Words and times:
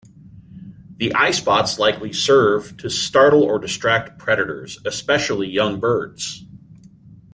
The 0.97 1.09
eyespots 1.11 1.77
likely 1.77 2.11
serve 2.11 2.75
to 2.77 2.89
startle 2.89 3.43
or 3.43 3.59
distract 3.59 4.17
predators, 4.17 4.79
especially 4.83 5.47
young 5.47 5.79
birds. 5.79 6.43